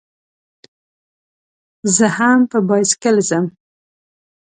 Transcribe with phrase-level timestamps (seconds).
[1.95, 3.45] زه هم په بایسکل ځم.